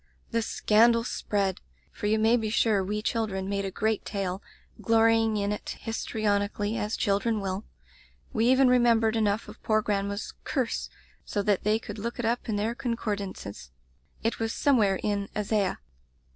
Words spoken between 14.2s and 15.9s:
It was somewhere in Isaiah.